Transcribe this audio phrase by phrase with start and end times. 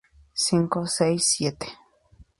[0.33, 1.67] cinco, seis, siete